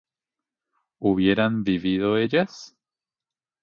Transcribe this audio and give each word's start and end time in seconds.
¿hubieran 0.97 1.63
vivido 1.63 2.15
ellas? 2.17 2.75